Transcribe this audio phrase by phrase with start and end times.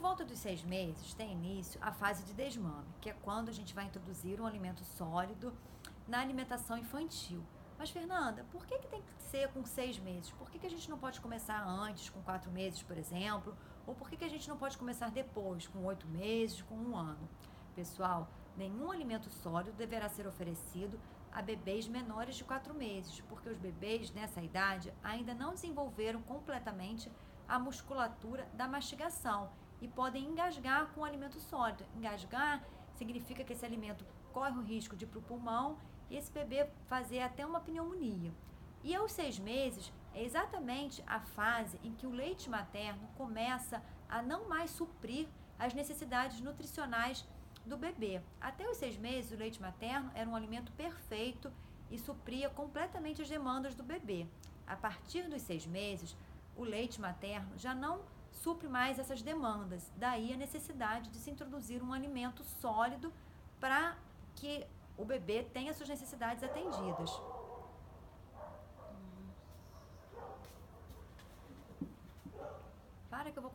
[0.00, 3.74] volta dos seis meses tem início a fase de desmame, que é quando a gente
[3.74, 5.52] vai introduzir um alimento sólido
[6.08, 7.44] na alimentação infantil.
[7.78, 10.30] Mas, Fernanda, por que, que tem que ser com seis meses?
[10.32, 13.54] Por que, que a gente não pode começar antes, com quatro meses, por exemplo?
[13.86, 16.96] Ou por que, que a gente não pode começar depois, com oito meses, com um
[16.96, 17.28] ano?
[17.74, 18.26] Pessoal,
[18.56, 20.98] nenhum alimento sólido deverá ser oferecido
[21.30, 27.12] a bebês menores de quatro meses, porque os bebês nessa idade ainda não desenvolveram completamente
[27.46, 29.50] a musculatura da mastigação
[29.80, 31.84] e podem engasgar com o alimento sólido.
[31.96, 32.62] Engasgar
[32.94, 36.68] significa que esse alimento corre o risco de ir para o pulmão e esse bebê
[36.86, 38.32] fazer até uma pneumonia.
[38.82, 44.20] E aos seis meses é exatamente a fase em que o leite materno começa a
[44.22, 47.26] não mais suprir as necessidades nutricionais
[47.64, 48.20] do bebê.
[48.40, 51.52] Até os seis meses, o leite materno era um alimento perfeito
[51.90, 54.26] e supria completamente as demandas do bebê.
[54.66, 56.16] A partir dos seis meses,
[56.56, 58.00] o leite materno já não
[58.32, 59.90] supre mais essas demandas.
[59.96, 63.12] Daí a necessidade de se introduzir um alimento sólido
[63.58, 63.96] para
[64.36, 67.10] que o bebê tenha suas necessidades atendidas.
[73.08, 73.50] Para que eu vou.